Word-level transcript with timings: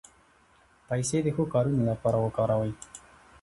پیسې 0.87 1.17
د 1.23 1.27
ښو 1.35 1.43
کارونو 1.53 1.81
لپاره 1.91 2.17
وکاروئ. 2.19 2.71